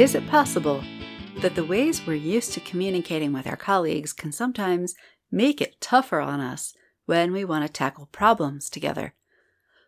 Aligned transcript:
Is 0.00 0.14
it 0.14 0.26
possible 0.28 0.82
that 1.42 1.54
the 1.54 1.64
ways 1.64 2.06
we're 2.06 2.14
used 2.14 2.54
to 2.54 2.60
communicating 2.60 3.34
with 3.34 3.46
our 3.46 3.56
colleagues 3.56 4.14
can 4.14 4.32
sometimes 4.32 4.94
make 5.30 5.60
it 5.60 5.80
tougher 5.80 6.20
on 6.20 6.40
us 6.40 6.72
when 7.04 7.32
we 7.32 7.44
want 7.44 7.66
to 7.66 7.72
tackle 7.72 8.08
problems 8.10 8.70
together? 8.70 9.14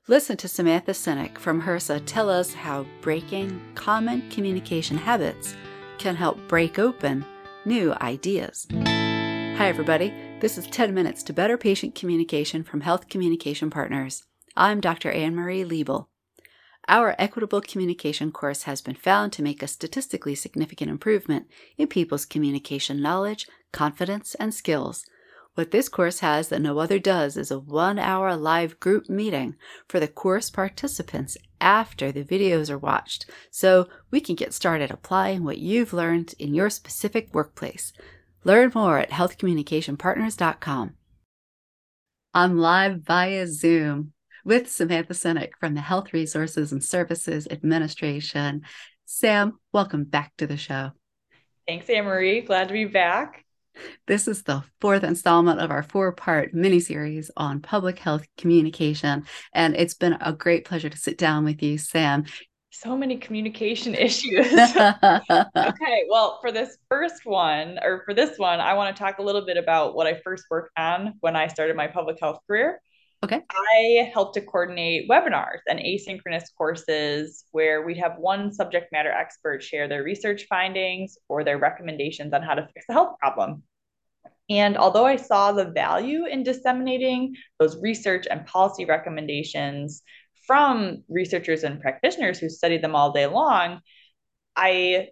Listen 0.09 0.37
to 0.37 0.49
Samantha 0.49 0.93
Cinnick 0.93 1.39
from 1.39 1.63
HRSA 1.63 2.03
tell 2.05 2.29
us 2.29 2.53
how 2.53 2.85
breaking 3.01 3.59
common 3.75 4.29
communication 4.31 4.99
habits 4.99 5.57
can 5.97 6.17
help 6.17 6.37
break 6.47 6.79
open 6.79 7.25
new 7.65 7.95
ideas. 7.95 8.67
Hi, 8.73 9.69
everybody. 9.69 10.13
This 10.41 10.59
is 10.59 10.67
10 10.67 10.93
Minutes 10.93 11.23
to 11.23 11.33
Better 11.33 11.57
Patient 11.57 11.95
Communication 11.95 12.65
from 12.65 12.81
Health 12.83 13.09
Communication 13.09 13.71
Partners. 13.71 14.25
I'm 14.57 14.81
Dr. 14.81 15.11
Anne 15.11 15.35
Marie 15.35 15.65
Liebel. 15.65 16.09
Our 16.89 17.15
equitable 17.19 17.61
communication 17.61 18.33
course 18.33 18.65
has 18.65 18.81
been 18.81 18.97
found 18.97 19.33
to 19.35 19.43
make 19.43 19.63
a 19.63 19.69
statistically 19.69 20.35
significant 20.35 20.91
improvement 20.91 21.47
in 21.79 21.87
people's 21.87 22.25
communication 22.25 23.01
knowledge, 23.01 23.47
confidence, 23.73 24.35
and 24.35 24.53
skills. 24.53 25.07
What 25.55 25.71
this 25.71 25.89
course 25.89 26.21
has 26.21 26.49
that 26.49 26.63
no 26.63 26.79
other 26.79 26.99
does 26.99 27.37
is 27.37 27.51
a 27.51 27.59
one 27.59 27.99
hour 27.99 28.35
live 28.35 28.81
group 28.81 29.09
meeting 29.09 29.55
for 29.87 30.01
the 30.01 30.09
course 30.09 30.51
participants 30.51 31.37
after 31.61 32.11
the 32.11 32.25
videos 32.25 32.71
are 32.71 32.79
watched, 32.79 33.27
so 33.51 33.87
we 34.11 34.21
can 34.21 34.35
get 34.35 34.55
started 34.55 34.91
applying 34.91 35.45
what 35.45 35.59
you've 35.59 35.93
learned 35.93 36.35
in 36.39 36.55
your 36.55 36.71
specific 36.71 37.33
workplace. 37.35 37.93
Learn 38.45 38.73
more 38.75 38.99
at 38.99 39.11
healthcommunicationpartners.com. 39.11 40.95
I'm 42.35 42.59
live 42.59 43.03
via 43.03 43.47
Zoom 43.47 44.15
with 44.45 44.71
Samantha 44.71 45.15
Cinnick 45.15 45.51
from 45.61 45.75
the 45.75 45.81
Health 45.81 46.13
Resources 46.13 46.73
and 46.73 46.83
Services 46.83 47.47
Administration. 47.51 48.63
Sam, 49.05 49.59
welcome 49.73 50.05
back 50.05 50.33
to 50.39 50.47
the 50.47 50.57
show. 50.57 50.93
Thanks, 51.67 51.89
Anne 51.89 52.05
Marie. 52.05 52.41
Glad 52.41 52.69
to 52.69 52.73
be 52.73 52.87
back. 52.87 53.45
This 54.07 54.29
is 54.29 54.43
the 54.43 54.63
fourth 54.81 55.05
installment 55.05 55.61
of 55.61 55.71
our 55.71 55.83
four 55.83 56.13
part 56.13 56.53
mini 56.53 56.81
series 56.81 57.31
on 57.37 57.61
public 57.61 57.99
health 57.99 58.27
communication. 58.37 59.25
And 59.53 59.75
it's 59.77 59.95
been 59.95 60.17
a 60.21 60.33
great 60.33 60.65
pleasure 60.65 60.91
to 60.91 60.97
sit 60.97 61.19
down 61.19 61.45
with 61.45 61.63
you, 61.63 61.79
Sam. 61.79 62.25
So 62.71 62.97
many 62.97 63.17
communication 63.17 63.95
issues. 63.99 64.47
okay, 64.53 66.05
well, 66.09 66.39
for 66.41 66.53
this 66.53 66.77
first 66.89 67.25
one, 67.25 67.79
or 67.83 68.03
for 68.05 68.15
this 68.15 68.39
one, 68.39 68.61
I 68.61 68.75
want 68.75 68.95
to 68.95 69.03
talk 69.03 69.19
a 69.19 69.23
little 69.23 69.45
bit 69.45 69.57
about 69.57 69.95
what 69.95 70.07
I 70.07 70.21
first 70.25 70.45
worked 70.51 70.73
on 70.77 71.15
when 71.21 71.37
I 71.37 71.47
started 71.47 71.77
my 71.77 71.87
public 71.87 72.19
health 72.21 72.41
career. 72.47 72.81
Okay. 73.25 73.41
I 73.51 74.11
help 74.13 74.35
to 74.35 74.41
coordinate 74.41 75.09
webinars 75.09 75.61
and 75.69 75.79
asynchronous 75.79 76.45
courses 76.59 77.45
where 77.53 77.83
we'd 77.83 77.99
have 77.99 78.19
one 78.19 78.53
subject 78.53 78.91
matter 78.91 79.13
expert 79.13 79.63
share 79.63 79.87
their 79.87 80.03
research 80.03 80.47
findings 80.49 81.17
or 81.29 81.45
their 81.45 81.59
recommendations 81.59 82.33
on 82.33 82.43
how 82.43 82.55
to 82.55 82.69
fix 82.75 82.85
a 82.89 82.93
health 82.93 83.17
problem. 83.21 83.63
And 84.51 84.77
although 84.77 85.07
I 85.07 85.17
saw 85.17 85.53
the 85.53 85.67
value 85.67 86.27
in 86.27 86.43
disseminating 86.43 87.37
those 87.61 87.81
research 87.81 88.27
and 88.29 88.45
policy 88.45 88.85
recommendations 88.87 90.03
from 90.47 91.05
researchers 91.09 91.63
and 91.63 91.81
practitioners 91.81 92.41
who 92.41 92.49
study 92.49 92.79
them 92.79 92.97
all 92.97 93.13
day 93.13 93.27
long, 93.27 93.81
I 94.57 95.09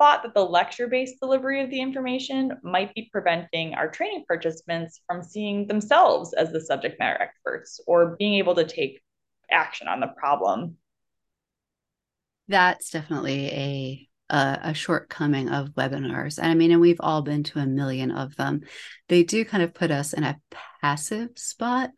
thought 0.00 0.22
that 0.22 0.32
the 0.32 0.44
lecture 0.44 0.88
based 0.88 1.20
delivery 1.20 1.62
of 1.62 1.68
the 1.68 1.80
information 1.80 2.58
might 2.62 2.92
be 2.94 3.10
preventing 3.12 3.74
our 3.74 3.88
training 3.88 4.24
participants 4.26 5.02
from 5.06 5.22
seeing 5.22 5.66
themselves 5.66 6.32
as 6.32 6.50
the 6.50 6.60
subject 6.60 6.98
matter 6.98 7.20
experts 7.20 7.80
or 7.86 8.16
being 8.18 8.34
able 8.34 8.54
to 8.54 8.64
take 8.64 9.02
action 9.50 9.86
on 9.88 10.00
the 10.00 10.06
problem. 10.06 10.76
That's 12.48 12.90
definitely 12.90 13.46
a 13.48 14.06
a, 14.32 14.72
shortcoming 14.74 15.48
of 15.48 15.70
webinars. 15.70 16.38
And 16.38 16.46
I 16.46 16.54
mean, 16.54 16.70
and 16.70 16.80
we've 16.80 17.00
all 17.00 17.20
been 17.20 17.42
to 17.42 17.58
a 17.58 17.66
million 17.66 18.12
of 18.12 18.36
them. 18.36 18.60
They 19.08 19.24
do 19.24 19.44
kind 19.44 19.62
of 19.62 19.74
put 19.74 19.90
us 19.90 20.12
in 20.12 20.22
a 20.22 20.40
passive 20.80 21.30
spot, 21.34 21.90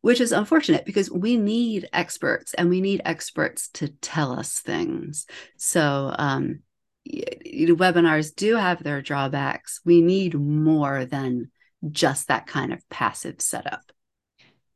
which 0.00 0.20
is 0.20 0.32
unfortunate 0.32 0.86
because 0.86 1.10
we 1.10 1.36
need 1.36 1.86
experts 1.92 2.54
and 2.54 2.70
we 2.70 2.80
need 2.80 3.02
experts 3.04 3.68
to 3.74 3.88
tell 3.88 4.32
us 4.32 4.60
things. 4.60 5.26
So, 5.58 6.14
um, 6.18 6.60
webinars 7.08 8.34
do 8.34 8.56
have 8.56 8.82
their 8.82 9.02
drawbacks. 9.02 9.80
We 9.84 10.00
need 10.00 10.34
more 10.34 11.04
than 11.04 11.50
just 11.90 12.28
that 12.28 12.46
kind 12.46 12.72
of 12.72 12.88
passive 12.88 13.40
setup. 13.40 13.82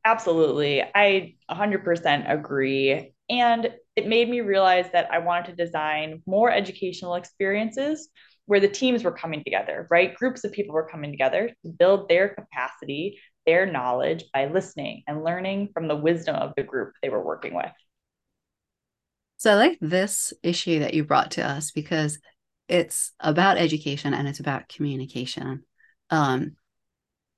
Absolutely. 0.05 0.83
I 0.83 1.35
100% 1.49 2.31
agree. 2.31 3.13
And 3.29 3.73
it 3.95 4.07
made 4.07 4.29
me 4.29 4.41
realize 4.41 4.91
that 4.91 5.11
I 5.11 5.19
wanted 5.19 5.55
to 5.55 5.65
design 5.65 6.21
more 6.25 6.51
educational 6.51 7.15
experiences 7.15 8.09
where 8.45 8.59
the 8.59 8.67
teams 8.67 9.03
were 9.03 9.11
coming 9.11 9.43
together, 9.43 9.87
right? 9.89 10.15
Groups 10.15 10.43
of 10.43 10.51
people 10.51 10.75
were 10.75 10.89
coming 10.89 11.11
together 11.11 11.49
to 11.63 11.69
build 11.71 12.09
their 12.09 12.29
capacity, 12.29 13.19
their 13.45 13.65
knowledge 13.65 14.25
by 14.33 14.47
listening 14.47 15.03
and 15.07 15.23
learning 15.23 15.69
from 15.73 15.87
the 15.87 15.95
wisdom 15.95 16.35
of 16.35 16.51
the 16.57 16.63
group 16.63 16.93
they 17.01 17.09
were 17.09 17.23
working 17.23 17.53
with. 17.53 17.71
So 19.37 19.51
I 19.51 19.55
like 19.55 19.77
this 19.81 20.33
issue 20.41 20.79
that 20.79 20.93
you 20.93 21.03
brought 21.03 21.31
to 21.31 21.45
us 21.45 21.71
because 21.71 22.19
it's 22.67 23.11
about 23.19 23.57
education 23.57 24.13
and 24.13 24.27
it's 24.27 24.39
about 24.39 24.69
communication. 24.69 25.63
Um, 26.09 26.55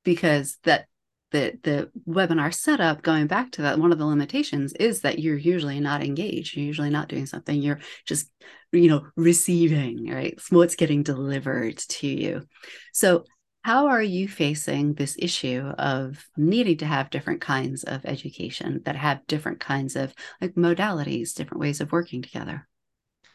because 0.04 0.58
that 0.64 0.86
the 1.32 1.60
the 1.64 1.92
webinar 2.08 2.54
setup, 2.54 3.02
going 3.02 3.28
back 3.28 3.52
to 3.54 3.64
that, 3.64 3.80
one 3.80 3.92
of 3.92 3.98
the 3.98 4.06
limitations 4.06 4.72
is 4.74 5.02
that 5.02 5.20
you're 5.20 5.38
usually 5.38 5.80
not 5.80 6.04
engaged. 6.04 6.56
You're 6.56 6.66
usually 6.66 6.90
not 6.90 7.10
doing 7.10 7.26
something. 7.26 7.62
You're 7.62 7.80
just, 8.06 8.30
you 8.72 8.88
know, 8.88 9.08
receiving, 9.18 10.10
right? 10.10 10.34
It's 10.34 10.52
what's 10.52 10.76
getting 10.76 11.04
delivered 11.04 11.78
to 11.78 12.08
you. 12.08 12.44
So 12.94 13.26
how 13.66 13.88
are 13.88 14.04
you 14.04 14.28
facing 14.28 14.94
this 14.94 15.16
issue 15.18 15.74
of 15.80 16.24
needing 16.38 16.78
to 16.78 16.86
have 16.86 17.10
different 17.10 17.42
kinds 17.42 17.84
of 17.84 18.06
education 18.06 18.80
that 18.86 18.96
have 18.96 19.26
different 19.26 19.60
kinds 19.60 19.96
of 19.96 20.14
like 20.40 20.54
modalities, 20.54 21.34
different 21.34 21.60
ways 21.60 21.82
of 21.82 21.92
working 21.92 22.22
together? 22.22 22.68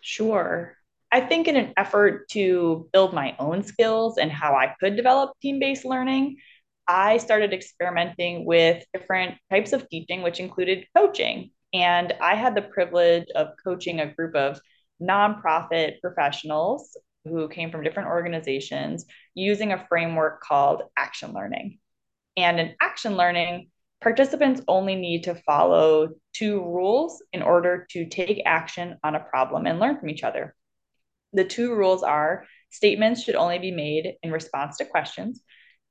Sure. 0.03 0.77
I 1.11 1.21
think 1.21 1.49
in 1.49 1.57
an 1.57 1.73
effort 1.77 2.29
to 2.29 2.89
build 2.93 3.13
my 3.13 3.35
own 3.41 3.65
skills 3.65 4.19
and 4.19 4.31
how 4.31 4.55
I 4.55 4.73
could 4.79 4.95
develop 4.95 5.33
team-based 5.43 5.85
learning, 5.85 6.37
I 6.87 7.17
started 7.17 7.53
experimenting 7.53 8.45
with 8.45 8.85
different 8.95 9.35
types 9.51 9.73
of 9.73 9.89
teaching, 9.89 10.23
which 10.23 10.39
included 10.39 10.87
coaching. 10.97 11.51
And 11.73 12.15
I 12.21 12.37
had 12.37 12.55
the 12.55 12.63
privilege 12.63 13.27
of 13.35 13.49
coaching 13.65 13.99
a 13.99 14.15
group 14.15 14.37
of 14.37 14.61
nonprofit 15.03 16.01
professionals 16.01 16.97
who 17.25 17.49
came 17.49 17.71
from 17.71 17.83
different 17.83 18.09
organizations 18.09 19.07
using 19.35 19.73
a 19.73 19.87
framework 19.89 20.41
called 20.41 20.83
action 20.97 21.33
learning. 21.33 21.79
And 22.37 22.59
in 22.59 22.75
action 22.81 23.17
learning, 23.17 23.71
participants 24.01 24.63
only 24.67 24.97
need 24.97 25.25
to 25.25 25.35
follow 25.35 26.11
two 26.33 26.61
rules 26.61 27.23
in 27.33 27.43
order 27.43 27.87
to 27.91 28.07
take 28.07 28.43
action 28.47 28.97
on 29.05 29.15
a 29.15 29.21
problem 29.21 29.67
and 29.67 29.79
learn 29.79 29.99
from 29.99 30.09
each 30.09 30.25
other. 30.25 30.55
The 31.33 31.45
two 31.45 31.75
rules 31.75 32.03
are 32.03 32.47
statements 32.71 33.23
should 33.23 33.35
only 33.35 33.59
be 33.59 33.73
made 33.73 34.15
in 34.23 34.33
response 34.33 34.79
to 34.79 34.85
questions. 34.85 35.43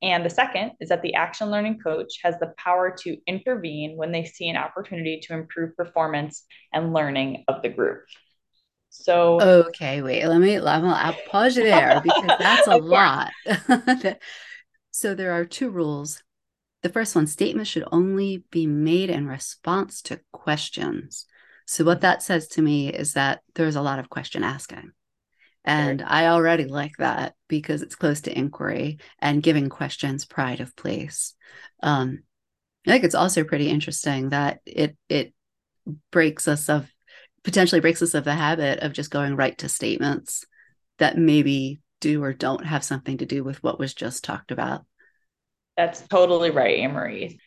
And 0.02 0.26
the 0.26 0.30
second 0.30 0.72
is 0.80 0.90
that 0.90 1.02
the 1.02 1.16
action 1.16 1.50
learning 1.52 1.80
coach 1.80 2.20
has 2.24 2.40
the 2.40 2.54
power 2.58 2.96
to 3.02 3.18
intervene 3.28 3.98
when 3.98 4.12
they 4.12 4.24
see 4.24 4.48
an 4.48 4.56
opportunity 4.56 5.20
to 5.24 5.34
improve 5.34 5.76
performance 5.76 6.46
and 6.74 6.94
learning 6.94 7.44
of 7.48 7.62
the 7.62 7.70
group. 7.70 8.06
So 8.90 9.42
okay, 9.42 10.02
wait, 10.02 10.26
let 10.26 10.40
me 10.40 10.60
let 10.60 10.84
me 10.84 10.90
I'll 10.90 11.16
pause 11.30 11.56
you 11.56 11.64
there 11.64 12.02
because 12.04 12.38
that's 12.40 12.68
a 12.68 12.78
lot. 12.78 13.32
so 14.92 15.16
there 15.16 15.34
are 15.34 15.46
two 15.46 15.70
rules. 15.70 16.24
The 16.82 16.90
first 16.90 17.16
one, 17.16 17.28
statements 17.28 17.70
should 17.70 17.88
only 17.92 18.44
be 18.52 18.66
made 18.66 19.10
in 19.10 19.28
response 19.28 20.02
to 20.04 20.22
questions. 20.32 21.26
So 21.66 21.84
what 21.84 22.02
that 22.02 22.24
says 22.24 22.48
to 22.50 22.62
me 22.62 22.90
is 22.90 23.13
that 23.13 23.42
there's 23.56 23.75
a 23.75 23.81
lot 23.81 24.00
of 24.00 24.10
question 24.10 24.44
asking. 24.44 24.92
And 25.66 26.02
I 26.02 26.28
already 26.28 26.66
like 26.66 26.94
that 26.98 27.36
because 27.48 27.81
it's 27.81 27.96
close 27.96 28.22
to 28.22 28.36
inquiry 28.36 29.00
and 29.19 29.44
giving 29.44 29.69
questions 29.69 30.25
pride 30.25 30.62
of 30.62 30.75
place. 30.75 31.36
Um, 31.84 32.24
I 32.88 32.92
think 32.92 33.04
it's 33.04 33.13
also 33.16 33.44
pretty 33.44 33.69
interesting 33.69 34.30
that 34.30 34.62
it 34.66 34.98
it 35.10 35.34
breaks 36.12 36.48
us 36.48 36.69
of 36.69 36.90
potentially 37.44 37.81
breaks 37.81 38.01
us 38.01 38.13
of 38.13 38.24
the 38.24 38.33
habit 38.33 38.80
of 38.80 38.94
just 38.94 39.12
going 39.12 39.36
right 39.36 39.57
to 39.59 39.69
statements 39.69 40.45
that 40.97 41.18
maybe 41.18 41.81
do 42.01 42.24
or 42.24 42.33
don't 42.33 42.65
have 42.65 42.83
something 42.83 43.18
to 43.18 43.25
do 43.25 43.44
with 43.44 43.62
what 43.63 43.80
was 43.80 43.94
just 43.94 44.24
talked 44.24 44.51
about. 44.51 44.86
That's 45.77 46.01
totally 46.07 46.51
right, 46.51 46.89
Marie. 46.91 47.39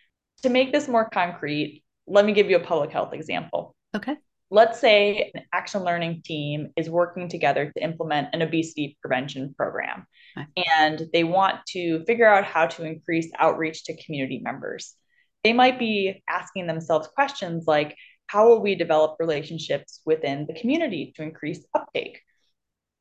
To 0.43 0.49
make 0.49 0.73
this 0.73 0.89
more 0.89 1.09
concrete, 1.09 1.85
let 2.07 2.25
me 2.25 2.33
give 2.33 2.51
you 2.51 2.57
a 2.57 2.65
public 2.65 2.91
health 2.91 3.13
example. 3.13 3.75
Okay. 3.95 4.17
Let's 4.51 4.81
say 4.81 5.31
an 5.35 5.45
action 5.53 5.83
learning 5.83 6.23
team 6.25 6.69
is 6.77 6.91
working 6.91 7.29
together 7.29 7.73
to 7.75 7.83
implement 7.83 8.35
an 8.35 8.43
obesity 8.43 8.99
prevention 9.01 9.55
program, 9.57 10.07
okay. 10.37 10.67
and 10.79 11.03
they 11.13 11.25
want 11.25 11.65
to 11.69 12.05
figure 12.05 12.29
out 12.29 12.45
how 12.45 12.67
to 12.67 12.85
increase 12.85 13.31
outreach 13.39 13.85
to 13.85 14.03
community 14.03 14.41
members. 14.43 14.95
They 15.43 15.55
might 15.55 15.79
be 15.79 16.23
asking 16.29 16.67
themselves 16.67 17.09
questions 17.09 17.65
like 17.67 17.97
how 18.33 18.49
will 18.49 18.63
we 18.63 18.75
develop 18.75 19.17
relationships 19.21 20.01
within 20.07 20.47
the 20.47 20.55
community 20.55 21.13
to 21.15 21.23
increase 21.23 21.67
uptake? 21.75 22.23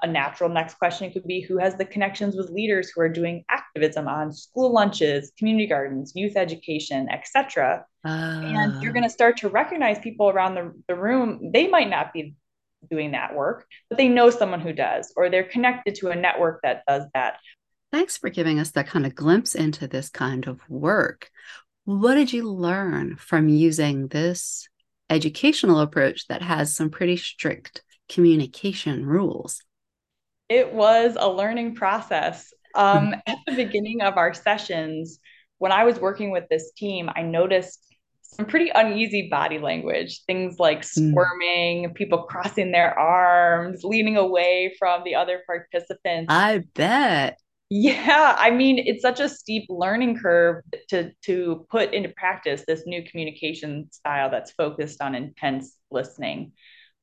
A 0.04 0.08
natural 0.08 0.50
next 0.50 0.74
question 0.74 1.10
could 1.10 1.26
be 1.26 1.40
who 1.40 1.58
has 1.58 1.76
the 1.76 1.86
connections 1.86 2.36
with 2.36 2.50
leaders 2.50 2.90
who 2.90 3.00
are 3.00 3.08
doing 3.08 3.46
activism 3.48 4.10
on 4.10 4.34
school 4.34 4.74
lunches, 4.74 5.32
community 5.38 5.68
gardens, 5.68 6.12
youth 6.16 6.36
education, 6.36 7.08
etc. 7.10 7.86
Uh, 8.04 8.10
and 8.10 8.84
you're 8.84 8.92
going 8.92 9.06
to 9.06 9.10
start 9.10 9.38
to 9.38 9.48
recognize 9.48 10.00
people 10.00 10.30
around 10.30 10.56
the, 10.56 10.74
the 10.90 10.96
room. 10.96 11.52
They 11.54 11.68
might 11.70 11.90
not 11.90 12.12
be 12.12 12.36
doing 12.90 13.12
that 13.12 13.34
work, 13.34 13.66
but 13.88 13.98
they 13.98 14.10
know 14.10 14.32
someone 14.32 14.60
who 14.60 14.74
does, 14.74 15.14
or 15.16 15.30
they're 15.30 15.44
connected 15.44 15.96
to 15.96 16.10
a 16.10 16.16
network 16.16 16.60
that 16.64 16.84
does 16.86 17.04
that. 17.14 17.38
Thanks 17.90 18.18
for 18.18 18.30
giving 18.30 18.60
us 18.60 18.72
that 18.72 18.88
kind 18.88 19.06
of 19.06 19.16
glimpse 19.16 19.56
into 19.56 19.88
this 19.88 20.10
kind 20.10 20.48
of 20.48 20.60
work. 20.68 21.30
What 21.86 22.16
did 22.16 22.34
you 22.34 22.52
learn 22.52 23.16
from 23.16 23.48
using 23.48 24.08
this 24.10 24.68
educational 25.12 25.80
approach 25.80 26.28
that 26.28 26.42
has 26.42 26.76
some 26.76 26.90
pretty 26.90 27.18
strict 27.18 27.84
communication 28.10 29.06
rules? 29.06 29.62
It 30.50 30.74
was 30.74 31.16
a 31.20 31.30
learning 31.30 31.76
process. 31.76 32.54
Um, 32.74 33.14
at 33.28 33.38
the 33.46 33.56
beginning 33.56 34.02
of 34.02 34.18
our 34.18 34.34
sessions, 34.34 35.20
when 35.60 35.72
I 35.72 35.84
was 35.84 36.00
working 36.00 36.32
with 36.32 36.46
this 36.50 36.72
team, 36.76 37.10
I 37.16 37.22
noticed 37.22 37.80
some 38.22 38.46
pretty 38.46 38.72
uneasy 38.74 39.28
body 39.30 39.60
language, 39.60 40.24
things 40.26 40.58
like 40.58 40.84
hmm. 40.84 41.12
squirming, 41.12 41.90
mm. 41.90 41.96
people 41.96 42.24
crossing 42.24 42.72
their 42.72 42.98
arms, 42.98 43.84
leaning 43.84 44.16
away 44.16 44.74
from 44.80 45.04
the 45.04 45.16
other 45.16 45.42
participants. 45.46 46.28
I 46.30 46.64
bet. 46.74 47.38
Yeah, 47.74 48.36
I 48.38 48.52
mean, 48.52 48.84
it's 48.86 49.02
such 49.02 49.22
a 49.22 49.30
steep 49.30 49.68
learning 49.70 50.20
curve 50.20 50.62
to 50.90 51.12
to 51.24 51.66
put 51.72 51.94
into 51.94 52.10
practice 52.10 52.66
this 52.68 52.84
new 52.86 53.02
communication 53.02 53.90
style 53.94 54.30
that's 54.30 54.52
focused 54.52 55.02
on 55.02 55.16
intense 55.16 55.78
listening. 55.90 56.52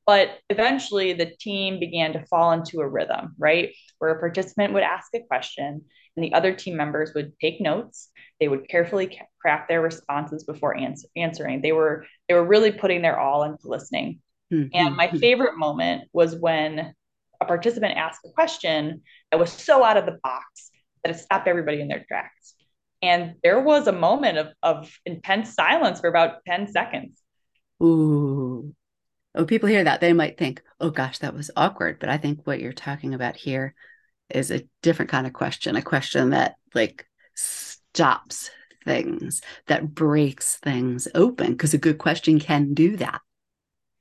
But 0.05 0.37
eventually 0.47 1.13
the 1.13 1.33
team 1.39 1.79
began 1.79 2.13
to 2.13 2.25
fall 2.27 2.51
into 2.51 2.81
a 2.81 2.87
rhythm, 2.87 3.33
right? 3.39 3.71
Where 3.97 4.11
a 4.11 4.19
participant 4.19 4.73
would 4.73 4.83
ask 4.83 5.07
a 5.15 5.21
question 5.21 5.85
and 6.15 6.23
the 6.23 6.33
other 6.33 6.53
team 6.53 6.77
members 6.77 7.13
would 7.15 7.33
take 7.39 7.59
notes. 7.59 8.09
They 8.39 8.47
would 8.47 8.69
carefully 8.69 9.19
craft 9.41 9.69
their 9.69 9.81
responses 9.81 10.43
before 10.43 10.77
answer, 10.77 11.07
answering. 11.15 11.61
They 11.63 11.71
were 11.71 12.05
they 12.27 12.35
were 12.35 12.45
really 12.45 12.71
putting 12.71 13.01
their 13.01 13.19
all 13.19 13.41
into 13.41 13.67
listening. 13.67 14.19
Mm-hmm. 14.53 14.69
And 14.71 14.95
my 14.95 15.09
favorite 15.09 15.57
moment 15.57 16.09
was 16.13 16.35
when 16.35 16.93
a 17.41 17.45
participant 17.45 17.97
asked 17.97 18.21
a 18.25 18.29
question 18.29 19.01
that 19.31 19.39
was 19.39 19.51
so 19.51 19.83
out 19.83 19.97
of 19.97 20.05
the 20.05 20.19
box 20.23 20.71
that 21.03 21.15
it 21.15 21.19
stopped 21.19 21.47
everybody 21.47 21.81
in 21.81 21.87
their 21.87 22.03
tracks. 22.07 22.55
And 23.01 23.35
there 23.43 23.59
was 23.59 23.87
a 23.87 23.93
moment 23.93 24.37
of, 24.37 24.47
of 24.61 24.91
intense 25.05 25.53
silence 25.53 26.01
for 26.01 26.09
about 26.09 26.43
10 26.45 26.71
seconds. 26.71 27.21
Ooh. 27.81 28.73
Oh, 29.35 29.45
people 29.45 29.69
hear 29.69 29.83
that, 29.83 30.01
they 30.01 30.11
might 30.11 30.37
think, 30.37 30.61
oh 30.81 30.89
gosh, 30.89 31.19
that 31.19 31.33
was 31.33 31.51
awkward. 31.55 31.99
But 31.99 32.09
I 32.09 32.17
think 32.17 32.45
what 32.45 32.59
you're 32.59 32.73
talking 32.73 33.13
about 33.13 33.37
here 33.37 33.73
is 34.29 34.51
a 34.51 34.67
different 34.81 35.11
kind 35.11 35.25
of 35.25 35.33
question, 35.33 35.75
a 35.75 35.81
question 35.81 36.31
that 36.31 36.55
like 36.73 37.05
stops 37.35 38.51
things, 38.83 39.41
that 39.67 39.93
breaks 39.93 40.57
things 40.57 41.07
open, 41.15 41.51
because 41.51 41.73
a 41.73 41.77
good 41.77 41.99
question 41.99 42.39
can 42.39 42.73
do 42.73 42.97
that. 42.97 43.21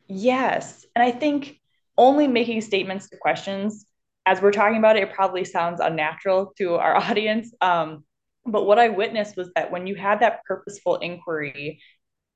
Yes. 0.08 0.86
And 0.96 1.04
I 1.04 1.12
think 1.12 1.60
only 1.98 2.26
making 2.26 2.62
statements 2.62 3.10
to 3.10 3.18
questions 3.18 3.84
as 4.28 4.42
we're 4.42 4.52
talking 4.52 4.76
about 4.76 4.96
it, 4.96 5.04
it 5.04 5.14
probably 5.14 5.44
sounds 5.44 5.80
unnatural 5.80 6.52
to 6.58 6.74
our 6.74 6.96
audience. 7.08 7.52
Um, 7.60 8.04
but 8.44 8.66
what 8.66 8.78
I 8.78 8.90
witnessed 8.90 9.36
was 9.36 9.50
that 9.54 9.70
when 9.70 9.86
you 9.86 9.94
had 9.94 10.20
that 10.20 10.44
purposeful 10.44 10.96
inquiry 10.96 11.80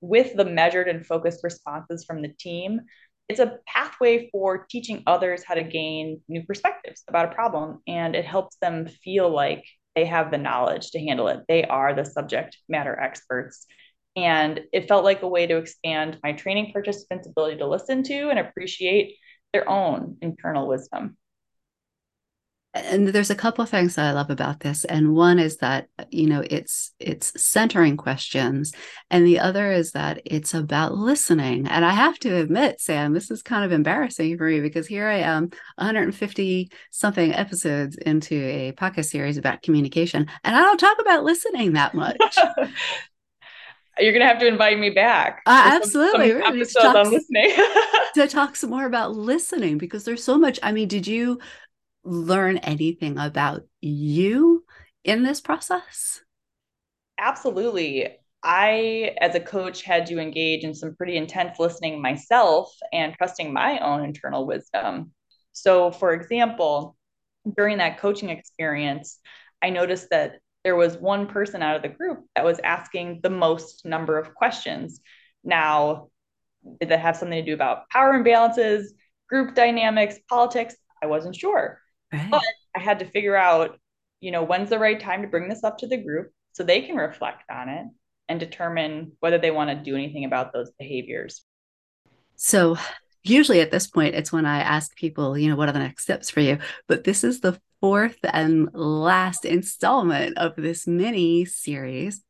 with 0.00 0.34
the 0.34 0.44
measured 0.44 0.88
and 0.88 1.06
focused 1.06 1.44
responses 1.44 2.04
from 2.04 2.22
the 2.22 2.28
team, 2.28 2.80
it's 3.28 3.40
a 3.40 3.58
pathway 3.66 4.30
for 4.30 4.66
teaching 4.68 5.02
others 5.06 5.44
how 5.44 5.54
to 5.54 5.62
gain 5.62 6.20
new 6.28 6.42
perspectives 6.44 7.02
about 7.08 7.30
a 7.30 7.34
problem. 7.34 7.80
And 7.86 8.16
it 8.16 8.24
helps 8.24 8.56
them 8.56 8.88
feel 8.88 9.30
like 9.30 9.64
they 9.94 10.06
have 10.06 10.30
the 10.30 10.38
knowledge 10.38 10.90
to 10.92 10.98
handle 10.98 11.28
it. 11.28 11.40
They 11.46 11.64
are 11.64 11.94
the 11.94 12.04
subject 12.04 12.56
matter 12.68 12.98
experts. 12.98 13.66
And 14.16 14.60
it 14.72 14.88
felt 14.88 15.04
like 15.04 15.22
a 15.22 15.28
way 15.28 15.46
to 15.46 15.56
expand 15.56 16.18
my 16.22 16.32
training 16.32 16.72
participants' 16.72 17.28
ability 17.28 17.58
to 17.58 17.66
listen 17.66 18.02
to 18.04 18.30
and 18.30 18.38
appreciate 18.38 19.16
their 19.52 19.68
own 19.68 20.16
internal 20.20 20.66
wisdom 20.66 21.16
and 22.74 23.08
there's 23.08 23.30
a 23.30 23.34
couple 23.34 23.62
of 23.62 23.68
things 23.68 23.96
that 23.96 24.06
I 24.06 24.12
love 24.12 24.30
about 24.30 24.60
this. 24.60 24.84
And 24.86 25.14
one 25.14 25.38
is 25.38 25.58
that, 25.58 25.88
you 26.10 26.26
know, 26.26 26.42
it's 26.48 26.92
it's 26.98 27.32
centering 27.42 27.98
questions. 27.98 28.72
And 29.10 29.26
the 29.26 29.40
other 29.40 29.70
is 29.72 29.92
that 29.92 30.22
it's 30.24 30.54
about 30.54 30.94
listening. 30.94 31.68
And 31.68 31.84
I 31.84 31.90
have 31.90 32.18
to 32.20 32.34
admit, 32.34 32.80
Sam, 32.80 33.12
this 33.12 33.30
is 33.30 33.42
kind 33.42 33.64
of 33.64 33.72
embarrassing 33.72 34.38
for 34.38 34.48
me 34.48 34.60
because 34.60 34.86
here 34.86 35.06
I 35.06 35.18
am 35.18 35.50
150 35.76 36.70
something 36.90 37.34
episodes 37.34 37.96
into 37.96 38.36
a 38.36 38.72
podcast 38.72 39.06
series 39.06 39.36
about 39.36 39.62
communication, 39.62 40.26
and 40.42 40.56
I 40.56 40.60
don't 40.60 40.78
talk 40.78 40.98
about 40.98 41.24
listening 41.24 41.74
that 41.74 41.94
much. 41.94 42.38
You're 43.98 44.12
gonna 44.12 44.26
have 44.26 44.38
to 44.38 44.46
invite 44.46 44.78
me 44.78 44.90
back. 44.90 45.42
Uh, 45.46 45.72
absolutely, 45.74 46.30
some, 46.30 46.40
some 46.40 46.54
episodes 46.54 46.84
talk, 46.84 46.96
on 46.96 47.10
listening 47.10 47.56
to 48.14 48.28
talk 48.28 48.56
some 48.56 48.70
more 48.70 48.86
about 48.86 49.14
listening 49.14 49.78
because 49.78 50.04
there's 50.04 50.24
so 50.24 50.38
much. 50.38 50.58
I 50.62 50.72
mean, 50.72 50.88
did 50.88 51.06
you 51.06 51.40
learn 52.04 52.58
anything 52.58 53.18
about 53.18 53.62
you 53.80 54.64
in 55.04 55.22
this 55.22 55.40
process? 55.40 56.20
Absolutely. 57.18 58.18
I, 58.42 59.14
as 59.20 59.34
a 59.36 59.40
coach, 59.40 59.82
had 59.82 60.06
to 60.06 60.18
engage 60.18 60.64
in 60.64 60.74
some 60.74 60.96
pretty 60.96 61.16
intense 61.16 61.58
listening 61.60 62.02
myself 62.02 62.74
and 62.92 63.14
trusting 63.16 63.52
my 63.52 63.78
own 63.78 64.04
internal 64.04 64.46
wisdom. 64.46 65.12
So, 65.52 65.92
for 65.92 66.12
example, 66.12 66.96
during 67.56 67.78
that 67.78 67.98
coaching 67.98 68.30
experience, 68.30 69.18
I 69.62 69.70
noticed 69.70 70.10
that 70.10 70.40
there 70.64 70.76
was 70.76 70.96
one 70.96 71.26
person 71.26 71.62
out 71.62 71.76
of 71.76 71.82
the 71.82 71.88
group 71.88 72.24
that 72.36 72.44
was 72.44 72.60
asking 72.60 73.20
the 73.22 73.30
most 73.30 73.84
number 73.84 74.18
of 74.18 74.34
questions. 74.34 75.00
Now, 75.42 76.08
did 76.80 76.90
that 76.90 77.00
have 77.00 77.16
something 77.16 77.44
to 77.44 77.50
do 77.50 77.54
about 77.54 77.88
power 77.90 78.12
imbalances, 78.12 78.86
group 79.28 79.54
dynamics, 79.54 80.18
politics? 80.28 80.76
I 81.02 81.06
wasn't 81.06 81.34
sure. 81.34 81.80
Right. 82.12 82.30
But 82.30 82.42
I 82.76 82.80
had 82.80 83.00
to 83.00 83.06
figure 83.06 83.36
out, 83.36 83.78
you 84.20 84.30
know, 84.30 84.44
when's 84.44 84.70
the 84.70 84.78
right 84.78 85.00
time 85.00 85.22
to 85.22 85.28
bring 85.28 85.48
this 85.48 85.64
up 85.64 85.78
to 85.78 85.88
the 85.88 85.96
group 85.96 86.30
so 86.52 86.62
they 86.62 86.82
can 86.82 86.96
reflect 86.96 87.42
on 87.50 87.68
it 87.68 87.86
and 88.28 88.38
determine 88.38 89.12
whether 89.20 89.38
they 89.38 89.50
want 89.50 89.70
to 89.70 89.76
do 89.76 89.96
anything 89.96 90.24
about 90.24 90.52
those 90.52 90.70
behaviors. 90.78 91.44
So, 92.36 92.76
usually 93.24 93.60
at 93.60 93.70
this 93.70 93.86
point, 93.86 94.14
it's 94.14 94.32
when 94.32 94.46
I 94.46 94.60
ask 94.60 94.94
people, 94.96 95.36
you 95.36 95.48
know, 95.48 95.56
what 95.56 95.68
are 95.68 95.72
the 95.72 95.78
next 95.80 96.04
steps 96.04 96.30
for 96.30 96.40
you? 96.40 96.58
But 96.86 97.04
this 97.04 97.24
is 97.24 97.40
the 97.40 97.60
fourth 97.82 98.16
and 98.22 98.70
last 98.72 99.44
installment 99.44 100.38
of 100.38 100.54
this 100.56 100.86
mini 100.86 101.44
series 101.44 102.22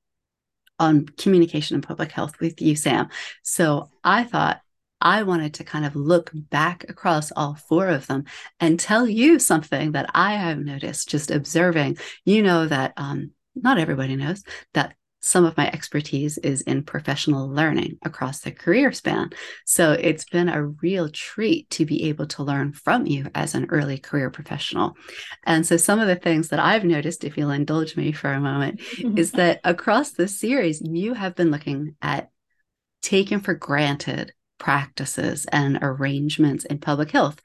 on 0.80 1.06
communication 1.06 1.76
and 1.76 1.86
public 1.86 2.10
health 2.10 2.40
with 2.40 2.60
you, 2.60 2.74
Sam. 2.74 3.08
So, 3.44 3.88
I 4.02 4.24
thought 4.24 4.60
I 5.00 5.24
wanted 5.24 5.54
to 5.54 5.64
kind 5.64 5.84
of 5.84 5.94
look 5.94 6.30
back 6.32 6.86
across 6.88 7.32
all 7.32 7.54
four 7.54 7.88
of 7.88 8.06
them 8.06 8.24
and 8.60 8.80
tell 8.80 9.06
you 9.06 9.38
something 9.38 9.92
that 9.92 10.10
I 10.14 10.34
have 10.34 10.58
noticed 10.58 11.08
just 11.08 11.30
observing. 11.30 11.98
You 12.24 12.42
know 12.42 12.66
that 12.66 12.94
um, 12.96 13.32
not 13.54 13.78
everybody 13.78 14.16
knows 14.16 14.42
that 14.74 14.94
some 15.22 15.44
of 15.44 15.56
my 15.56 15.68
expertise 15.68 16.36
is 16.38 16.62
in 16.62 16.82
professional 16.82 17.48
learning 17.48 17.96
across 18.02 18.40
the 18.40 18.50
career 18.50 18.90
span. 18.92 19.30
So 19.64 19.92
it's 19.92 20.24
been 20.24 20.48
a 20.48 20.66
real 20.66 21.08
treat 21.08 21.70
to 21.70 21.86
be 21.86 22.08
able 22.08 22.26
to 22.26 22.42
learn 22.42 22.72
from 22.72 23.06
you 23.06 23.28
as 23.32 23.54
an 23.54 23.66
early 23.70 23.98
career 23.98 24.30
professional. 24.30 24.96
And 25.44 25.64
so 25.64 25.76
some 25.76 26.00
of 26.00 26.08
the 26.08 26.16
things 26.16 26.48
that 26.48 26.58
I've 26.58 26.84
noticed, 26.84 27.22
if 27.22 27.38
you'll 27.38 27.50
indulge 27.50 27.96
me 27.96 28.10
for 28.10 28.32
a 28.32 28.40
moment, 28.40 28.80
is 28.80 29.30
mm-hmm. 29.30 29.36
that 29.36 29.60
across 29.62 30.10
this 30.10 30.38
series, 30.38 30.82
you 30.82 31.14
have 31.14 31.36
been 31.36 31.52
looking 31.52 31.94
at 32.02 32.30
taken 33.00 33.40
for 33.40 33.54
granted 33.54 34.32
practices 34.58 35.46
and 35.52 35.78
arrangements 35.82 36.64
in 36.64 36.78
public 36.78 37.12
health. 37.12 37.38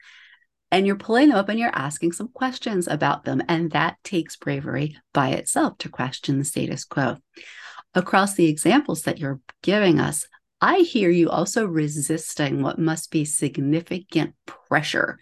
And 0.70 0.86
you're 0.86 0.96
pulling 0.96 1.28
them 1.28 1.38
up 1.38 1.48
and 1.48 1.58
you're 1.58 1.70
asking 1.72 2.12
some 2.12 2.28
questions 2.28 2.88
about 2.88 3.24
them. 3.24 3.42
And 3.48 3.70
that 3.70 3.96
takes 4.04 4.36
bravery 4.36 4.96
by 5.14 5.30
itself 5.30 5.78
to 5.78 5.88
question 5.88 6.38
the 6.38 6.44
status 6.44 6.84
quo. 6.84 7.16
Across 7.98 8.34
the 8.34 8.46
examples 8.46 9.02
that 9.02 9.18
you're 9.18 9.40
giving 9.60 9.98
us, 9.98 10.24
I 10.60 10.78
hear 10.78 11.10
you 11.10 11.30
also 11.30 11.66
resisting 11.66 12.62
what 12.62 12.78
must 12.78 13.10
be 13.10 13.24
significant 13.24 14.36
pressure 14.46 15.18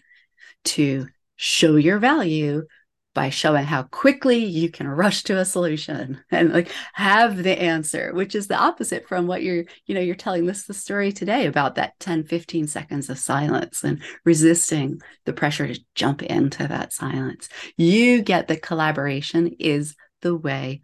to 0.65 1.07
show 1.37 1.77
your 1.77 1.99
value 1.99 2.67
by 3.15 3.31
showing 3.31 3.65
how 3.65 3.85
quickly 3.85 4.45
you 4.45 4.71
can 4.71 4.87
rush 4.87 5.23
to 5.23 5.39
a 5.39 5.45
solution 5.47 6.23
and 6.31 6.53
like 6.53 6.71
have 6.93 7.43
the 7.43 7.59
answer 7.59 8.13
which 8.13 8.35
is 8.35 8.47
the 8.47 8.55
opposite 8.55 9.09
from 9.09 9.27
what 9.27 9.43
you're 9.43 9.65
you 9.87 9.95
know 9.95 10.03
you're 10.03 10.15
telling 10.15 10.45
this 10.45 10.65
the 10.65 10.75
story 10.75 11.11
today 11.11 11.47
about 11.47 11.77
that 11.77 11.99
10 11.99 12.25
15 12.25 12.67
seconds 12.67 13.09
of 13.09 13.19
silence 13.19 13.85
and 13.85 14.03
resisting 14.27 15.01
the 15.25 15.33
pressure 15.33 15.67
to 15.67 15.81
jump 15.95 16.23
into 16.23 16.69
that 16.69 16.93
silence. 16.93 17.49
You 17.79 18.21
get 18.21 18.49
the 18.49 18.59
collaboration 18.59 19.57
is 19.59 19.97
the 20.21 20.37
way 20.37 20.83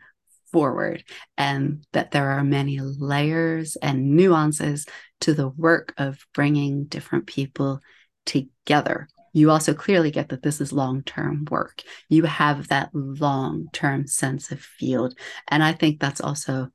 forward 0.53 1.05
and 1.37 1.85
that 1.93 2.11
there 2.11 2.31
are 2.31 2.45
many 2.45 2.79
layers 2.81 3.77
and 3.77 4.15
nuances 4.15 4.87
to 5.23 5.35
the 5.35 5.49
work 5.49 5.95
of 5.97 6.25
bringing 6.35 6.85
different 6.85 7.27
people 7.27 7.81
together. 8.27 9.09
You 9.33 9.51
also 9.51 9.73
clearly 9.73 10.11
get 10.11 10.29
that 10.29 10.43
this 10.43 10.61
is 10.61 10.73
long 10.73 11.03
term 11.03 11.47
work. 11.51 11.83
You 12.09 12.25
have 12.25 12.69
that 12.69 12.91
long 12.93 13.69
term 13.73 14.07
sense 14.07 14.53
of 14.53 14.61
field. 14.61 15.19
And 15.49 15.63
I 15.63 15.73
think 15.73 16.01
that's 16.01 16.21
also 16.21 16.69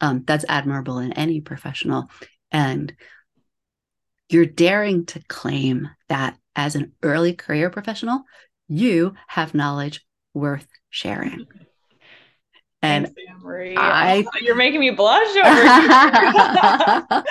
um, 0.00 0.24
that's 0.26 0.44
admirable 0.48 0.98
in 0.98 1.12
any 1.12 1.40
professional. 1.40 2.10
And 2.50 2.92
you're 4.28 4.46
daring 4.46 5.06
to 5.06 5.22
claim 5.28 5.88
that 6.08 6.36
as 6.54 6.74
an 6.74 6.92
early 7.02 7.34
career 7.34 7.70
professional, 7.70 8.24
you 8.68 9.14
have 9.26 9.54
knowledge 9.54 10.04
worth 10.34 10.66
sharing. 10.90 11.46
And 12.82 13.06
Thanks, 13.06 13.16
I, 13.76 14.24
oh, 14.26 14.38
you're 14.40 14.56
making 14.56 14.80
me 14.80 14.90
blush 14.90 15.36
over 15.36 15.54
here. 15.54 17.24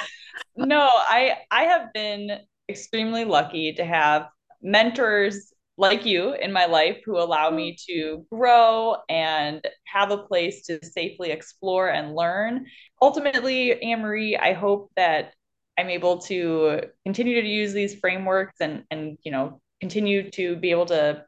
no, 0.66 0.90
I 1.10 1.38
I 1.52 1.64
have 1.64 1.92
been 1.94 2.40
extremely 2.70 3.26
lucky 3.26 3.74
to 3.74 3.84
have 3.84 4.30
mentors 4.62 5.54
like 5.78 6.06
you 6.06 6.34
in 6.34 6.52
my 6.52 6.66
life 6.66 6.98
who 7.06 7.18
allow 7.18 7.50
me 7.50 7.76
to 7.90 8.26
grow 8.32 8.96
and 9.10 9.66
have 9.86 10.12
a 10.12 10.18
place 10.18 10.66
to 10.68 10.80
safely 10.86 11.32
explore 11.32 11.90
and 11.90 12.16
learn. 12.16 12.66
Ultimately, 13.02 13.82
Anne 13.82 14.02
Marie, 14.02 14.38
I 14.38 14.54
hope 14.54 14.92
that 14.96 15.34
I'm 15.78 15.90
able 15.90 16.20
to 16.20 16.82
continue 17.04 17.42
to 17.42 17.48
use 17.48 17.74
these 17.74 17.96
frameworks 17.96 18.58
and 18.62 18.84
and 18.92 19.18
you 19.24 19.32
know 19.32 19.60
continue 19.80 20.30
to 20.32 20.56
be 20.56 20.72
able 20.72 20.86
to 20.86 21.26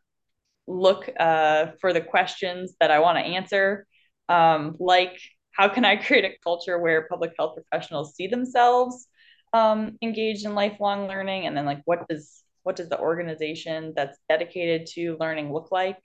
look 0.67 1.09
uh, 1.19 1.67
for 1.81 1.91
the 1.91 2.01
questions 2.01 2.75
that 2.79 2.91
I 2.91 2.99
want 2.99 3.17
to 3.17 3.23
answer, 3.23 3.87
um, 4.29 4.75
like 4.79 5.19
how 5.51 5.69
can 5.69 5.85
I 5.85 5.95
create 5.95 6.25
a 6.25 6.33
culture 6.43 6.79
where 6.79 7.07
public 7.07 7.33
health 7.37 7.55
professionals 7.55 8.15
see 8.15 8.27
themselves 8.27 9.07
um, 9.53 9.97
engaged 10.01 10.45
in 10.45 10.55
lifelong 10.55 11.07
learning, 11.07 11.45
and 11.45 11.55
then 11.55 11.65
like 11.65 11.81
what 11.85 12.07
does 12.07 12.43
what 12.63 12.75
does 12.75 12.89
the 12.89 12.99
organization 12.99 13.93
that's 13.95 14.17
dedicated 14.29 14.87
to 14.87 15.17
learning 15.19 15.53
look 15.53 15.71
like? 15.71 15.97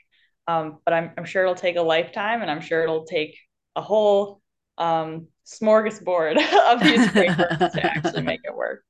Um, 0.47 0.79
but 0.85 0.93
I'm, 0.93 1.13
I'm 1.17 1.25
sure 1.25 1.43
it'll 1.43 1.55
take 1.55 1.77
a 1.77 1.83
lifetime, 1.83 2.43
and 2.43 2.51
I'm 2.51 2.61
sure 2.61 2.83
it'll 2.83 3.05
take 3.05 3.39
a 3.77 3.83
whole 3.83 4.41
um, 4.77 5.29
smorgasbord 5.47 6.37
of 6.73 6.83
these 6.83 7.09
frameworks 7.11 7.75
to 7.75 7.87
actually 7.87 8.23
make 8.23 8.41
it 8.45 8.55
work. 8.55 8.83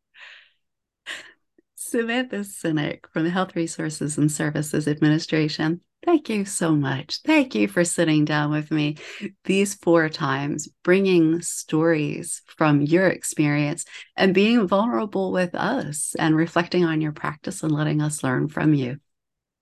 Samantha 1.74 2.40
Cinnick 2.40 3.04
from 3.12 3.24
the 3.24 3.30
Health 3.30 3.56
Resources 3.56 4.18
and 4.18 4.30
Services 4.30 4.86
Administration. 4.86 5.80
Thank 6.08 6.30
you 6.30 6.46
so 6.46 6.74
much. 6.74 7.20
Thank 7.20 7.54
you 7.54 7.68
for 7.68 7.84
sitting 7.84 8.24
down 8.24 8.50
with 8.50 8.70
me 8.70 8.96
these 9.44 9.74
four 9.74 10.08
times, 10.08 10.66
bringing 10.82 11.42
stories 11.42 12.40
from 12.46 12.80
your 12.80 13.08
experience 13.08 13.84
and 14.16 14.32
being 14.32 14.66
vulnerable 14.66 15.32
with 15.32 15.54
us 15.54 16.16
and 16.18 16.34
reflecting 16.34 16.82
on 16.86 17.02
your 17.02 17.12
practice 17.12 17.62
and 17.62 17.70
letting 17.70 18.00
us 18.00 18.24
learn 18.24 18.48
from 18.48 18.72
you. 18.72 18.96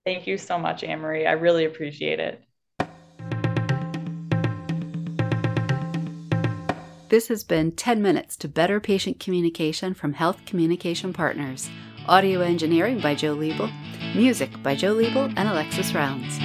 Thank 0.05 0.25
you 0.25 0.37
so 0.37 0.57
much, 0.57 0.85
Anne 0.85 1.01
Marie. 1.01 1.25
I 1.25 1.33
really 1.33 1.65
appreciate 1.65 2.21
it. 2.21 2.41
This 7.09 7.29
has 7.29 7.45
been 7.45 7.71
10 7.71 8.01
Minutes 8.01 8.35
to 8.35 8.49
Better 8.49 8.81
Patient 8.81 9.17
Communication 9.17 9.93
from 9.93 10.11
Health 10.11 10.45
Communication 10.45 11.13
Partners. 11.13 11.69
Audio 12.05 12.41
engineering 12.41 12.99
by 12.99 13.15
Joe 13.15 13.33
Liebel. 13.33 13.71
Music 14.13 14.61
by 14.61 14.75
Joe 14.75 14.93
Liebel 14.93 15.33
and 15.37 15.47
Alexis 15.47 15.93
Rounds. 15.93 16.37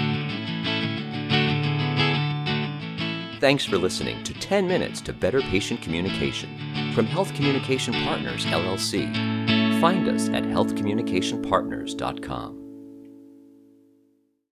Thanks 3.40 3.64
for 3.64 3.76
listening 3.76 4.22
to 4.22 4.32
10 4.34 4.68
Minutes 4.68 5.00
to 5.00 5.12
Better 5.12 5.40
Patient 5.40 5.82
Communication 5.82 6.48
from 6.94 7.06
Health 7.06 7.34
Communication 7.34 7.94
Partners, 8.04 8.46
LLC. 8.46 9.80
Find 9.80 10.06
us 10.06 10.28
at 10.28 10.44
healthcommunicationpartners.com. 10.44 12.61